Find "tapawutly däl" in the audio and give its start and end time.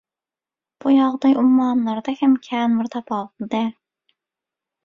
2.97-3.73